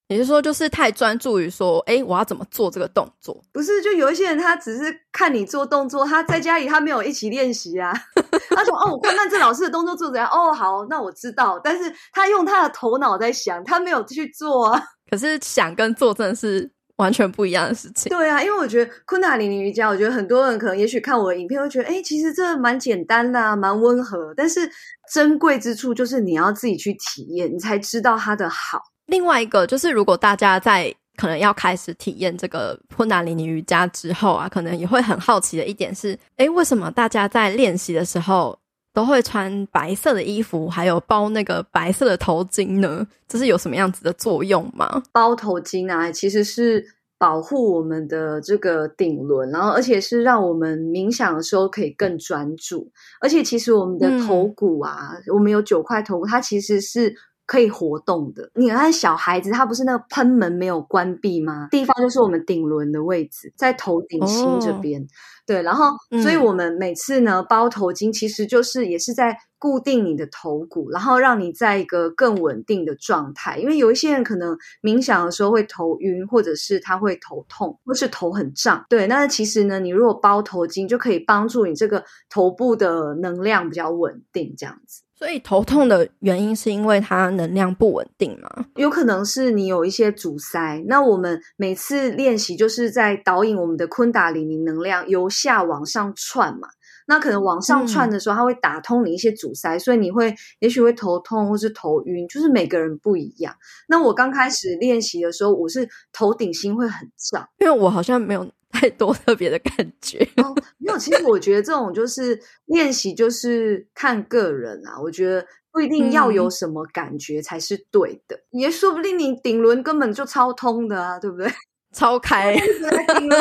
[0.08, 3.42] 也就是说，就是太专注于说，哎，我要怎么做这个动作？
[3.52, 7.92] 不是，就有一些人他只是看你做动作，他在家里他没有一起练习啊。
[8.50, 10.28] 他说：“哦，我看看这老师的动作做怎样？
[10.30, 14.82] 哦，好，那我知道。”但是他用他的头脑在想，他没有去做啊。
[15.10, 16.70] 可是想跟做真的是。
[16.96, 18.08] 完全不一样的事情。
[18.08, 24.32] 对啊，因为我觉得昆达里尼瑜伽，我觉得很多人可能也许看我的影片会觉得，哎，其实这蛮简单的啊，蛮温和。
[24.34, 24.66] 但是
[25.12, 28.80] 珍贵之处就是你要自己去体验，你才知道它的好。
[29.06, 38.58] 另外一个就是，如果大家在可能要开始体验这个昆达里尼瑜伽之后啊，可能也会很好奇的一点是，哎，为什么大家在练习的时候，
[38.92, 43.06] 都会穿白色的衣服，还有包那个白色的头巾呢？
[43.26, 45.02] 这是有什么样子的作用吗？
[45.12, 46.84] 包头巾啊，其实是
[47.18, 52.90] 保护我们的这个顶轮，然后而且是让我们冥想的时候可以更专注。
[53.20, 57.14] 而且其实我们的头骨啊，嗯、我们有九块头骨，它其实是
[57.46, 58.50] 可以活动的。
[58.54, 61.68] 你看小孩子，他不是那个喷门没有关闭吗？
[61.70, 65.00] 地方就是我们顶轮的位置，在头顶心这边。
[65.00, 65.06] 哦
[65.46, 65.84] 对，然后，
[66.20, 73.58] 所以我们每次呢包头巾，其实就是也是在固定你的头骨，然后让你在一个更稳定的状态。
[73.58, 78.84] 因为有一些人可能冥想的时候会头晕，或者是他会头痛，或是头很胀。
[78.88, 85.02] 对，那其实呢，你如果包头巾，就可以帮助你这个头部的能量比较稳定，这样子。
[85.18, 88.66] 所以头痛的原因是因为它能量不稳定吗？
[88.74, 90.84] 有可能是你有一些阻塞。
[90.86, 96.68] 那我们每次练习就是在导引我们的昆达里尼能量由下往上窜嘛。
[97.06, 103.54] 那可能往上窜的时候，它会打通你一些阻塞，嗯、所以你会也许会头痛或是头晕，就是每个人不一样。
[103.88, 110.18] 那我刚开始练习的时候，我是头顶心会很胀， 因为我好像没有 太多特别的感觉。
[110.36, 115.00] 哦，没有，其实我觉得这种就是练习，就是看个人啊。
[115.00, 121.46] 我觉得不一定要有什么感觉才是对的，嗯、也说不定你顶轮根本就超通的啊，对不对？
[121.96, 122.54] 超开，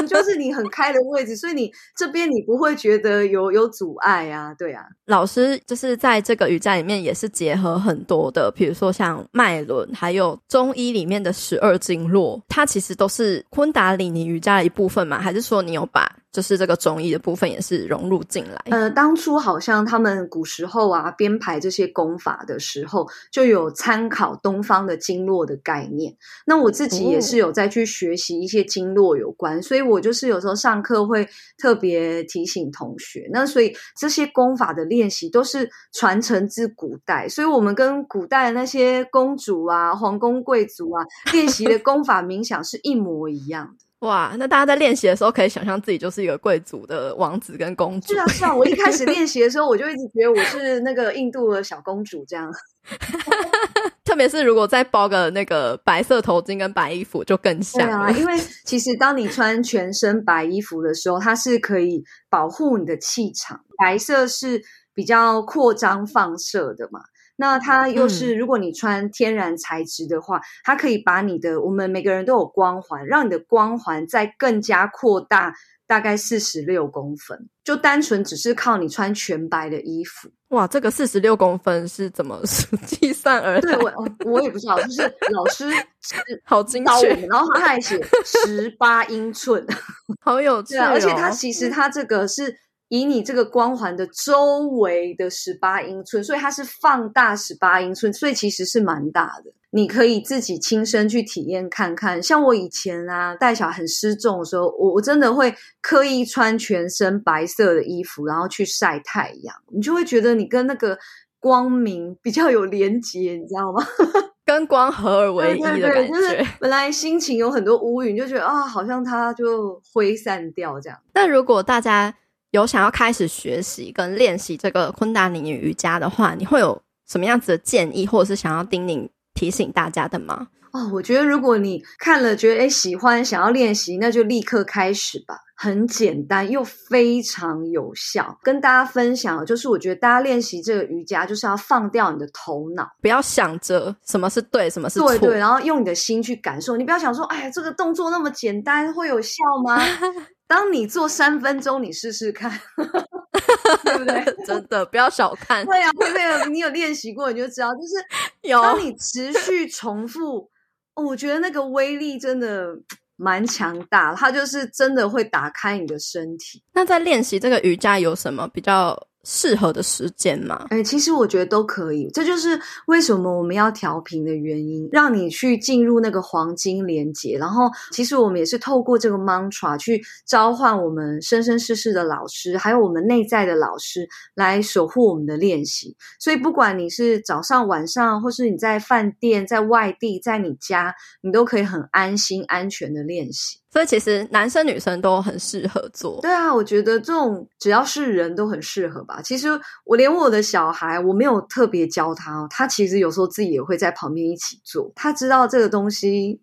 [0.08, 4.86] 就是你很开的位置，所以你这边你不会觉得有有阻碍啊，对啊。
[5.08, 15.20] 老师就是在这个瑜伽里面也是结合很多的，比如说像脉轮，还有中医里面的十二经络，它其实都是昆达里尼瑜伽的一部分嘛？
[15.20, 16.10] 还是说你有把？
[16.36, 18.62] 就是这个中医的部分也是融入进来。
[18.66, 26.14] 呃，当初好像他们古时候啊编排这些功法的时候，就有参考东方的经络的概念。
[26.46, 31.26] 那我自己也是有在去学习一些经络有关，哦、所以我就是有时候上课会
[31.58, 33.30] 特别提醒同学。
[33.32, 43.85] 那所以这些功法的练习都是传承自古代，所以我们跟古代那些公主啊、皇宫贵族啊练习的功法冥想是一模一样的。
[44.00, 48.14] 哇，那大家在练习的时候，可以想象自己就是一个贵族的王子跟公主。
[48.14, 52.52] 是啊，是啊，我一开始练习的时候，我就一直觉得我是那个印度的小公主这样。
[54.06, 57.82] 特别是如果再包个那个白色头巾跟白衣服，就更像。
[57.82, 63.60] 对啊，因为其实当你穿全身白衣服的时候，它是可以保护你的气场。
[63.78, 64.62] 白色是
[64.94, 67.00] 比较扩张放射的嘛。
[67.38, 75.54] 那它又是，如果你穿天然材质的话，嗯、它可以把你的，我们每个人都有光环，让你的光环再更加扩大，
[75.86, 77.50] 大概四十六公分。
[77.64, 82.40] 就单纯只是靠你穿全白的衣服，哇，这个四十六公分是怎么
[82.86, 83.62] 计算而来？
[83.62, 85.02] 对，我我也不知道，就是
[85.34, 85.70] 老师
[86.02, 89.66] 是 好精确，然后他还写十八英寸，
[90.22, 92.56] 好有趣、哦，而且他其实他这个是。
[92.90, 99.52] 以你这个光环的周围的十八英寸，所以它是放大十八英寸，所以其实是蛮大的。
[99.72, 102.24] 你可以自己亲身去体验看看。
[102.24, 110.98] 像我以前啊带小孩很失重的时候，我我真的会刻意穿全身白色的衣服，然后去晒太阳，你就会觉得你跟那个
[111.42, 113.86] 光明比较有连结，你知道吗？
[114.46, 115.88] 跟光合而为一的感觉。
[115.90, 120.98] 对对对，就是本来心情有很多乌云，就觉得啊，好像它就挥散掉这样。
[121.16, 122.16] 那如果大家
[122.56, 130.48] 有想要开始学习跟练习这个昆达里尼瑜伽的话，你会有什么样子的建议，或者是想要叮咛提醒大家的吗？
[130.72, 135.40] 哦，我觉得如果你看了觉得诶喜欢，想要练习，那就立刻开始吧。
[135.58, 138.38] 很简单又非常有效。
[138.44, 146.76] 跟大家分享，就是我觉得大家练习这个瑜伽，就是要放掉你的头脑，不要想着什么是对，什么是错，对对，然后用你的心去感受。
[146.76, 149.82] 你不要想说，哎呀，这个动作那么简单，会有效吗？
[150.48, 152.52] 当你做三分钟，你试试看，
[153.84, 154.24] 对不对？
[154.46, 155.66] 真的不要小看。
[155.66, 157.94] 对呀、啊，会不会你有练习过，你就知道，就是
[158.42, 160.50] 有当你持续重复，
[160.94, 162.68] 哦，我觉得那个威力真的
[163.16, 166.62] 蛮强大，它就是真的会打开你的身体。
[166.74, 170.68] 那在练习这个瑜伽有什么比较适合的时间吗？
[170.70, 172.58] 哎，其实我觉得都可以，这就是
[172.88, 177.38] 为什么我们要调频的原因，让你去进入那个黄金连结。
[177.38, 185.98] 然后，其实我们也是透过这个 mantra 去召唤我们生生世世的老师，还有我们内在的老师来守护我们的练习。
[186.20, 193.58] 所以，不管你是早上、晚上，或是你在饭店、在外地、在你家，你都可以很安心、安全的练习。
[193.76, 196.22] 所以其实男生女生都很适合做。
[196.22, 199.22] 对啊，我觉得这种只要是人都很适合吧。
[199.22, 199.50] 其实
[199.84, 204.90] 我连我的小孩，我没有特别教他哦，他其实有时候自己也会在旁边一起做。
[204.96, 206.40] 他知道这个东西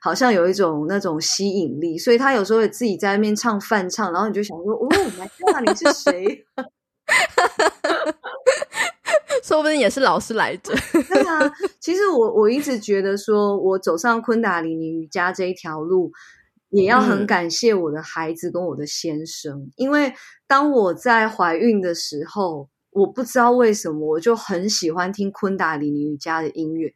[0.00, 4.88] 好像有一种那种吸引力，所以他有时候也自己在那边唱梵唱，然后你就想说：“哦，
[5.18, 6.46] 来看你是谁？
[9.42, 10.72] ”说不定也是老师来着。
[10.92, 11.40] 对啊，
[11.80, 16.12] 其实我我一直觉得说，我走上昆达里尼瑜伽这一条路。
[16.70, 20.12] 也要很感谢我的孩子跟我的先生，嗯、因为
[20.46, 26.92] 当我在怀孕的时候，我不知道为什么我就很喜欢听昆达里尼瑜伽的音乐，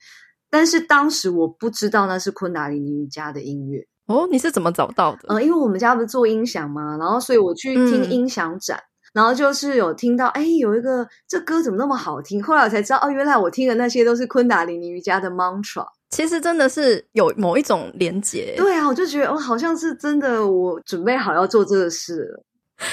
[0.50, 3.86] 但是当时我不知道那是昆达里尼瑜伽的音乐。
[4.06, 5.20] 哦，你是怎么找到的？
[5.28, 8.82] 嗯，因为我们家不是做音响嘛，然后所以我去听音响展，嗯、
[9.14, 12.42] 然后就是有听到，哎，有一个这歌怎么那么好听？
[12.42, 15.86] 后来我才知道，哦，原来我听的那些都是昆达里尼瑜伽的 mantra。
[16.12, 18.54] 其实真的是有某一种连结。
[18.56, 22.44] 对啊，我就觉得，哦，好像是真的，我准备好要做这个事了。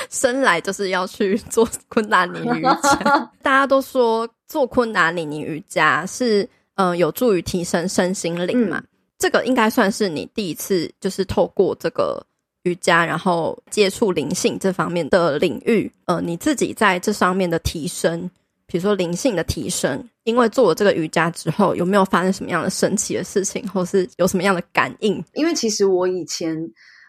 [0.10, 3.32] 生来就是要去做昆达里尼瑜伽。
[3.43, 6.41] 大家都说做昆达尼尼瑜伽是，
[6.75, 8.77] 嗯、呃，有助于提升身心灵嘛。
[8.77, 8.88] 嗯、
[9.19, 12.25] 这个应该算是你第一次，就是透过这个。
[12.63, 18.29] 瑜伽，然后接触灵性这方面的领域，呃，你自己在这上面的提升，
[18.67, 25.24] 比如说灵性的提升，因为做了这个瑜伽之后，有没有发生什么样的神奇的事情，或是有什么样的感应？
[25.34, 26.56] 因为其实我以前，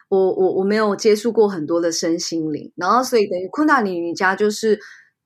[0.09, 4.79] 我我我没有接触过很多的身心灵，然后所以等于昆达里尼瑜伽就是，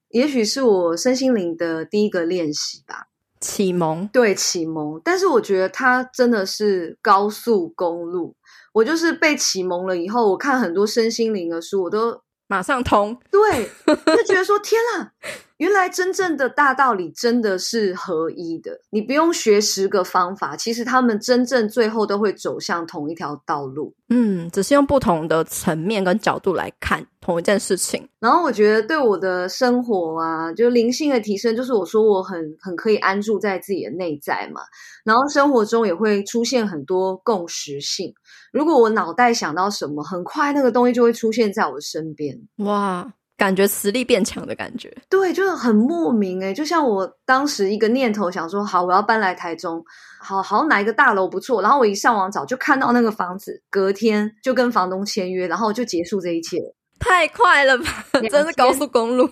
[0.10, 3.08] 也许是我身心灵的第一个练习吧，
[3.40, 5.02] 启蒙，对，启蒙。
[5.04, 8.36] 但是我觉得它真的是高速公路。
[8.74, 13.18] 我就是被启蒙了以后，我看很多身心灵的书，我都马上通。
[13.32, 15.14] 对，就觉得说天啊，
[15.58, 18.80] 原来真正的大道理真的是合一的。
[18.90, 23.94] 你不用学十个方法，其实他们真正最后都会走向同一条道路。
[24.10, 28.08] 嗯，只是用不同的层面跟角度来看同一件事情。
[28.20, 34.62] 然后我觉得对我的生活啊，就灵性的提升，就是我说我很很可以安住在自己的内在嘛。
[35.04, 38.14] 然后生活中也会出现很多共识性。
[38.52, 42.38] 如果我脑袋想到什么，很快那个东西就会出现在我身边。
[42.58, 44.96] 哇，感觉实力变强的感觉。
[45.10, 49.84] 对，就是很莫名诶，就像我当时一个念头想说，好，我要搬来台中，
[50.22, 56.60] 好好哪一个大楼不错，然后我一上网找，就看到那个房子，隔天就跟房东签约，然后就结束这一切。
[57.00, 58.06] 太快了吧！
[58.30, 59.30] 真是高速公路。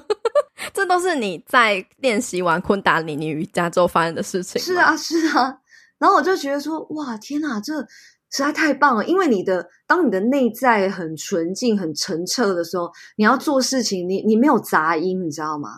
[0.74, 4.60] 这都是你在练习完昆达里尼瑜伽之后发生的事情。
[4.60, 5.56] 是啊，是啊。
[5.98, 7.86] 然后我就觉得说，哇，天哪，这。
[8.30, 15.70] 实在太棒了，因为你的当你的内在很纯净、很澄澈的时候，你要做事情，你你没有杂音，你知道吗？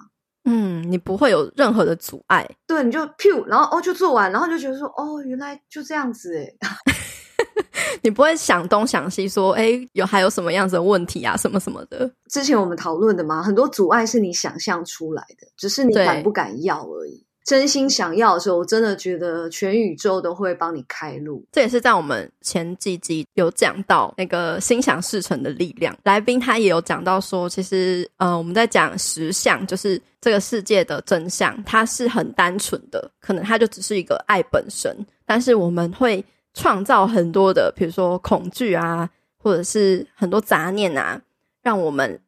[0.44, 2.48] 嗯，你不会有任何的阻碍。
[2.66, 6.56] 对，你就 pew，然后哦就做完，然后就觉得说哦，原来就这样子诶
[8.02, 12.10] 你不会想东想西，说诶有还有什么样子的问题啊，什么什么的。
[12.28, 17.24] 之前我们讨论的嘛，很多阻碍是你想象出来的，只是你敢不敢要而已。
[17.44, 21.44] 真心想要的时候，我真的觉得全宇宙都会帮你开路。
[21.50, 25.96] 这也是在我们前几集有讲到那个心想事成的力量。
[26.04, 34.96] 来宾他也有讲到说，其实呃，我们在讲实相，就是这个世界的真相，它是很单纯的，可能它就只是一个爱本身。
[35.26, 36.24] 但是我们会
[36.54, 41.20] 创造很多的，比如说恐惧啊，或者是很多杂念啊，
[41.62, 42.20] 让我们。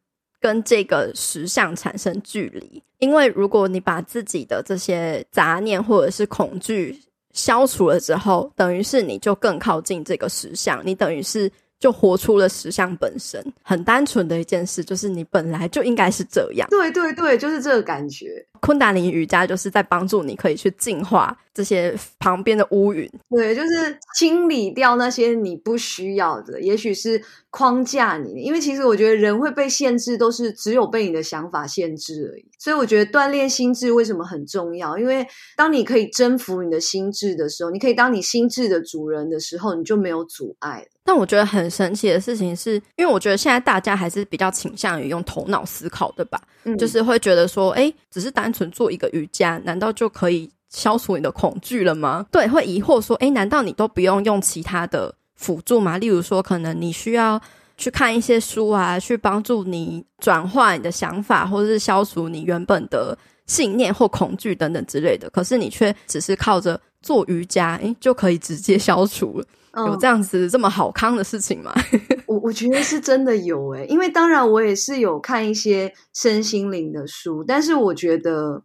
[0.45, 6.95] 跟这个实相产生距离，因为如果你把自己的这些杂念或者是恐惧
[7.33, 11.51] 消除了之后，等于是你就更靠近这个实相，你等于是。
[11.85, 16.67] 就活出了实相本身，很单纯的一件事，就是你本来就应该是这样。
[16.71, 18.43] 对对对，就是这个感觉。
[18.59, 23.07] 昆达里尼瑜伽就是在帮助你，可以去净化这些旁边的乌云。
[23.29, 27.21] 对，就是清理掉那些你不需要的，也许是
[27.51, 28.41] 框架你。
[28.41, 32.45] 因为其实我觉得人会被限制，都是只有被你的想法限制而已。
[32.57, 34.97] 所以我觉得锻炼心智为什么很重要？
[34.97, 40.87] 因为当你可以征服你的心智的时候，你可以当你心智的主人的时候，你就没有阻碍了。
[41.05, 52.25] 但我觉得很神奇的事情是，因为我觉得现在大家还是比较倾向于用头脑思考的吧，嗯，就是会觉得说，诶，只是单纯做一个瑜伽，难道就可以消除你的恐惧了吗？
[52.31, 55.99] 对，会疑惑说，诶，难道你都不用用其他的辅助吗？
[55.99, 57.39] 例如说，可能你需要
[57.77, 63.15] 去看一些书啊，去帮助你转化你的想法，或者是消除你原本的
[63.45, 65.29] 信念或恐惧等等之类的。
[65.29, 69.45] 可是你却只是靠着做瑜伽，诶，就可以直接消除了。
[69.77, 71.73] 有这样子这么好康的事情吗？
[72.27, 78.63] 我我觉得是真的有诶，因为当然我也是有看一些身心灵的书，但是我觉得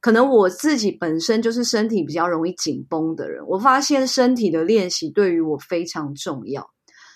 [0.00, 6.70] 可能我自己本身就是身体比较容易紧绷的人，我发现身体的练习对于我非常重要。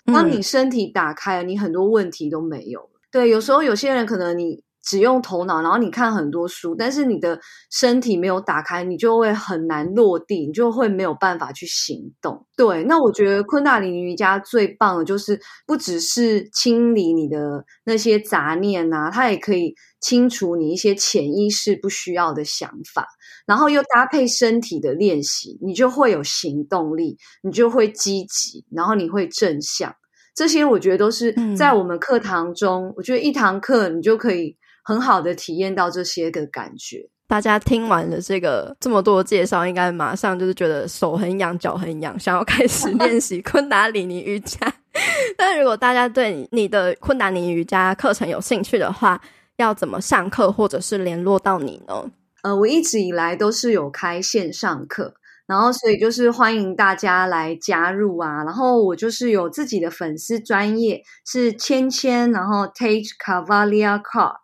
[0.06, 2.90] 当你身体打开了，你很多问题都没有了。
[3.12, 4.64] 对，有时候有些人可能你。
[4.86, 7.40] 只用头脑，然后你看很多书，但是你的
[7.72, 12.46] 身体没有打开，你就会很难落地，你就会没有办法去行动。
[12.56, 23.08] 对，那我觉得昆达里尼瑜伽最棒的就是不只是清理你的那些杂念啊，它也可以清除你一些潜意识不需要的想法，
[23.44, 29.92] 然后又搭配身体的练习，你就会有行动力，你就会积极，然后你会正向。
[30.36, 34.56] 这些我觉得都是在我们课堂中，嗯、我觉得一堂课你就可以。
[34.86, 37.10] 很好的体验到这些的感觉。
[37.26, 44.72] 大家听完了这个这么多介绍，应该马上就是觉得手很痒，脚很痒，想要开始练习昆达里尼瑜伽。
[45.36, 49.20] 但如果大家对你的昆达里尼瑜伽课程有兴趣的话，
[49.56, 52.08] 要怎么上课或者是联络到你呢？
[52.44, 55.14] 呃，我一直以来都是有开线上课，
[55.48, 58.44] 然后所以就是欢迎大家来加入啊。
[58.44, 64.36] 然后我就是有自己的粉丝专业是芊芊，然后 Tage Cavalia Carr。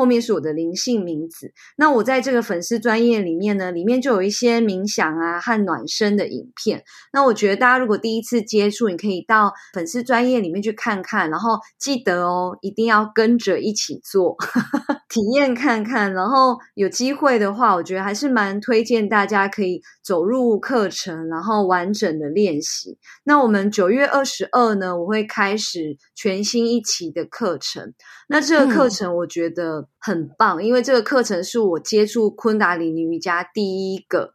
[0.00, 1.52] 后面是我的灵性名字。
[1.76, 6.82] 那我在这个粉丝专业里面呢，里面就有一些冥想啊和暖身的影片。
[7.12, 14.38] 那我觉得大家如果第一次接触，你可以到粉丝专业里面去看看，然后记得哦，一定要跟着一起做，
[15.10, 16.14] 体验看看。
[16.14, 22.96] 然后有机会的话，我觉得还是蛮推荐大家可以走入课程，然后完整的练习。
[23.24, 27.92] 那我们九月二十二呢，我会开始全新一期的课程。
[28.28, 34.34] 那这个课程我觉得很棒，嗯、因为这个课程是我接触昆达里尼瑜伽第一个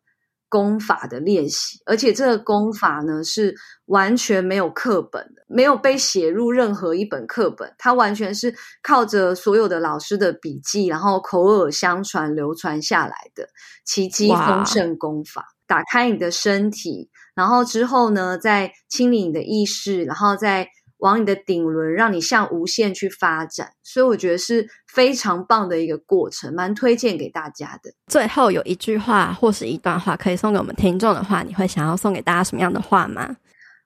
[0.55, 3.53] 功法的练习，而且这个功法呢是
[3.87, 13.49] 完全没有课本的，没有被写入任何一本课本，它完全是靠着所有的老师的笔记，然后口耳相传流传下来的
[13.83, 15.45] 奇迹丰盛功法。
[15.67, 20.69] 打开你的身体，然后之后呢，再清理你的意识，然后再。
[20.97, 27.91] 往你的顶轮，让你向无限去发展，所以我觉得是非常棒的一个过程，蛮推荐给大家的。
[28.07, 33.37] 最后有一句话或是一段话可以送给我们听众的话，你会想要送给大家什么样的话吗？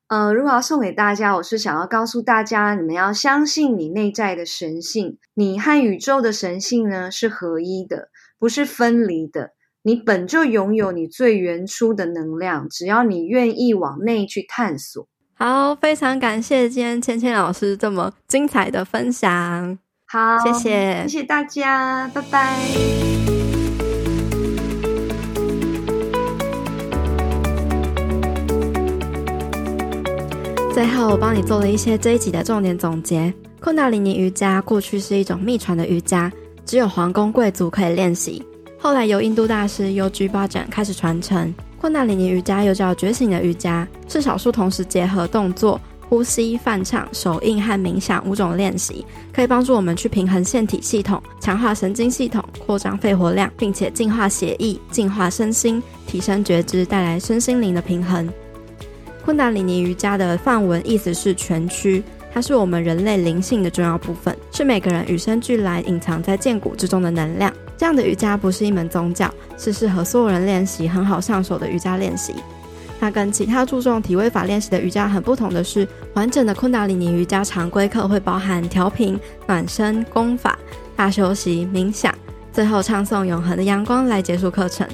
[0.08, 9.52] 呃，如果要送给大家，我是想要告诉大家，你们要相信你内在的神性，你和宇宙的神性呢是合一的，不是分离的。
[9.84, 15.08] 你本就拥有你最原初的能量，只要你愿意往内去探索。
[15.42, 19.80] 好，非常感谢今天芊芊老师这么精彩的分享。
[20.06, 22.58] 好，谢谢，谢谢大家，拜拜。
[30.74, 33.34] 最后，我帮你做了一些这一集的重点总结。
[33.62, 36.30] 昆达里尼瑜伽过去是一种秘传的瑜伽，
[36.66, 38.46] 只有皇宫贵族可以练习。
[38.78, 41.56] 后来由印度大师 Yogi Bhajan 开始传承。
[41.80, 58.30] 昆达里尼瑜伽又叫觉醒的瑜伽，是少数同时结合动作、呼吸、梵唱、手印和冥想五种练习，可以帮助我们去平衡腺体系统、强化神经系统、扩张肺活量，并且净化血液、净化身心、提升觉知，带来身心灵的平衡。
[59.24, 62.04] 昆达里尼瑜伽的梵文意思是全躯，
[62.34, 67.54] 它是我们人类灵性的重要部分，是每个人与生俱来隐藏在剑骨之中的能量。
[67.80, 72.36] 这样的瑜伽不是一门宗教，是适合所有人练习、很好上手的瑜伽练习。
[73.00, 79.18] 它跟其他注重体位法练习的瑜伽很不同的是，完整的昆达里尼瑜伽常规课会包含调频、
[79.48, 80.60] 暖身、功法、
[80.94, 82.14] 大休息、冥想，
[82.52, 84.86] 最后唱诵永恒的阳光来结束课程。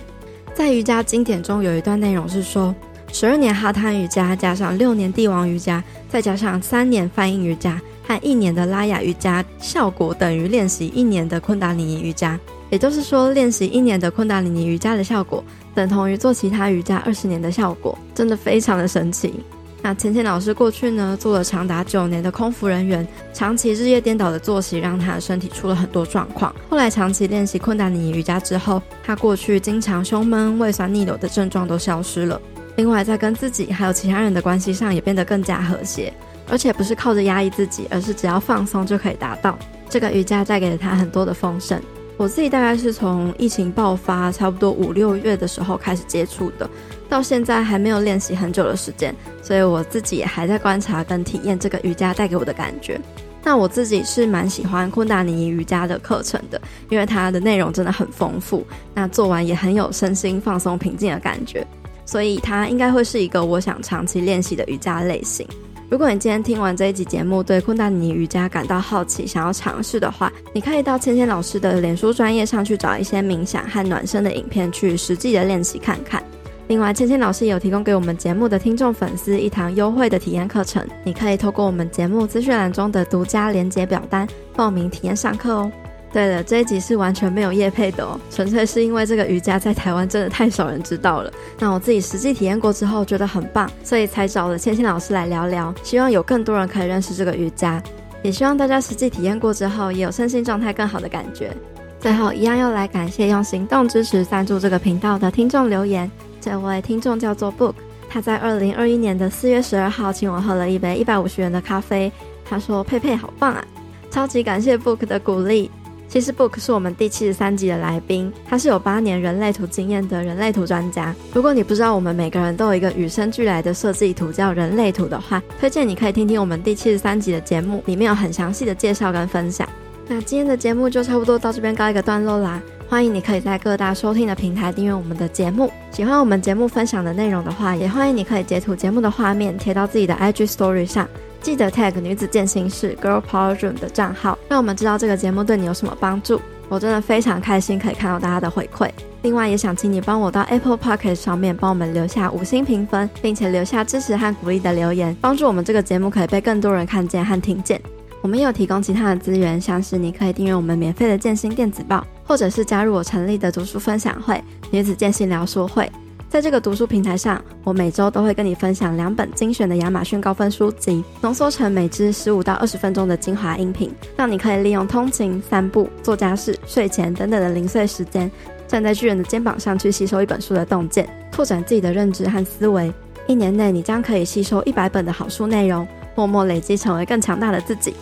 [0.53, 2.75] 在瑜伽经典中有一段内容是说，
[3.11, 12.39] 十二年哈他瑜伽加上六年帝王瑜伽，再加上三年梵音瑜伽和一年的拉雅瑜伽，效果等于练习一年的昆达里尼瑜伽。
[12.69, 15.43] 也就是说，练习一年的昆达里尼瑜伽的效果，
[15.73, 19.33] 等同于做其他瑜伽二十年的效果，真的非常的神奇。
[19.81, 26.53] 那浅浅老师过去呢，做了长达九年的空服人员，长期日夜颠倒的作息让他的身体出了很多状况。
[26.67, 32.41] 后来长期练习昆达里尼瑜伽之后，他过去经常胸闷、胃酸逆流的症状都消失了。
[32.77, 36.11] 另外，在跟自己还有其他人的关系上也变得更加和谐，
[36.49, 39.55] 而且不是靠着压抑自己，而是只要放松就可以达到。
[39.87, 41.79] 这个瑜伽带给了他很多的丰盛。
[42.17, 46.69] 我自己大概是从疫情爆发差不多五六月的时候开始接触的，
[47.09, 52.99] 到现在还没有练习很久的时间，所以我自己也还在观察跟体验这个瑜伽带给我的感觉。
[53.43, 56.59] 那我自己是蛮喜欢昆达尼瑜伽的课程的，
[56.89, 61.67] 因为它的内容真的很丰富，那做完也很有身心放松平静的感觉，
[62.05, 65.45] 所以它应该会是一个我想长期练习的瑜伽类型。
[65.87, 76.23] 如果你今天听完这一集节目，对昆达尼瑜伽感到好奇，想要尝试的话，你可以到芊芊老师的脸书专业上去找一些冥想和暖身的影片，去实际的练习看看。
[76.67, 85.71] 另外，芊芊老师有提供给我们节目的听众粉丝一堂优惠的体验课程，你可以透过我们节目资讯栏中的独家连结表单报名体验上课哦。
[86.15, 91.29] 对了，这一集是完全没有业配的哦，纯粹是因为这个瑜伽在台湾真的太少人知道了。
[91.59, 97.83] 那我自己实际体验过之后觉得很棒，所以才找了千千老师来聊聊，希望有更多人可以认识这个瑜伽，
[98.23, 101.51] 也希望大家实际体验过之后也有身心状态更好的感觉。
[101.99, 106.09] 最后一样要来感谢用行动支持赞助这个频道的听众留言，
[106.39, 107.73] 这位听众叫做 Book，
[108.07, 112.09] 他在二零二一年的四月十二号请我喝了一杯一百五十元的咖啡，
[112.49, 113.61] 他说佩佩好棒啊，
[114.09, 115.69] 超级感谢 Book 的鼓励。
[116.07, 121.13] 其实 Book 是我们第七十三集的来宾，他是有八年人类图经验的人类图专家。
[121.33, 129.67] 如果你不知道我们每个人都有一个与生俱来的设计图叫人类图的话，推荐你可以听听我们第七十三集的节目，里面有很详细的介绍跟分享。
[130.07, 132.61] 那今天的节目就差不多到这边告一个段落啦。
[132.87, 135.71] 欢迎你可以在各大收听的平台订阅我们的节目。
[135.89, 141.09] 喜欢我们节目分享的内容的话，也欢迎你可以截图节目的画面贴到自己的 IG Story 上，
[141.45, 146.41] 记得 tag 女子健心室 Girl Power Room 的账号，让我们知道这个节目对你有什么帮助。
[146.67, 148.89] 我真的非常开心可以看到大家的回馈。
[149.21, 157.79] 另外，也想请你帮我到 Apple Podcast 上面帮我们留下五星评分，并且留下支持和鼓励的留言，帮助我们这个节目可以被更多人看见和听见。
[158.23, 165.87] 我们也有提供其他的资源，像是你可以订阅我们免费的健心电子报，或者是加入我成立的读书分享会——女子健心聊书会。
[166.35, 178.29] 在这个读书平台上，我每周都会跟你分享两本精选的亚马逊高分书籍，浓缩成每支十五到二十分钟的精华音频，让你可以利用通勤、散步、做家事、睡前等等的零碎时间，
[178.67, 182.93] 站在巨人的肩膀上去吸收一本书的洞见，拓展自己的认知和思维。
[183.27, 187.93] 一年内，你将可以吸收一百本的好书内容，默默累积，成为更强大的自己。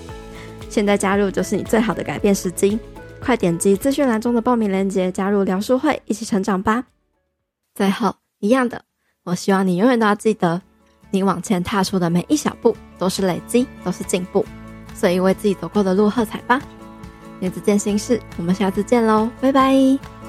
[0.71, 2.79] 现在加入就是你最好的改变时机，
[3.21, 6.85] 快点击资讯栏中的报名链接，加入聊书会，一起成长吧。
[7.75, 8.83] 最后，一样的，
[9.23, 10.61] 我希望你永远都要记得，
[11.11, 14.45] 你往前踏出的每一小步都是累积，都是进步，
[14.93, 16.61] 所以为自己走过的路喝彩吧。
[17.39, 20.22] 女子健心事，我们下次见喽，拜拜。